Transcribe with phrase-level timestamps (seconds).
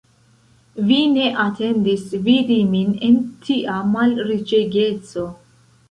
[0.87, 5.33] Vi ne atendis vidi min en tia malriĉegeco?